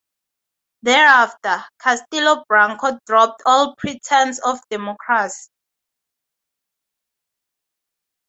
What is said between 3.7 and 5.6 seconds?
pretense of democracy.